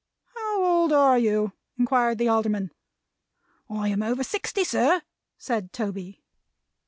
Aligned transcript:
"How 0.33 0.63
old 0.63 0.91
are 0.91 1.19
you?" 1.19 1.53
inquired 1.77 2.17
the 2.17 2.27
Alderman. 2.27 2.71
"I 3.69 3.89
am 3.89 4.01
over 4.01 4.23
sixty, 4.23 4.63
sir," 4.63 5.03
said 5.37 5.71
Toby. 5.73 6.23